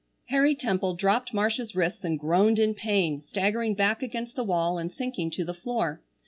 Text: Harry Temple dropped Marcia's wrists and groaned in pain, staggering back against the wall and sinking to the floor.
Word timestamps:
Harry 0.29 0.55
Temple 0.55 0.95
dropped 0.95 1.31
Marcia's 1.31 1.75
wrists 1.75 2.03
and 2.03 2.17
groaned 2.19 2.57
in 2.57 2.73
pain, 2.73 3.21
staggering 3.21 3.75
back 3.75 4.01
against 4.01 4.35
the 4.35 4.43
wall 4.43 4.79
and 4.79 4.91
sinking 4.91 5.29
to 5.29 5.45
the 5.45 5.53
floor. 5.53 6.01